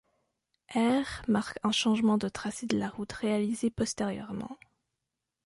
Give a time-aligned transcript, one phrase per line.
[0.73, 4.57] R marque un changement de tracé de la route réalisé postérieurement.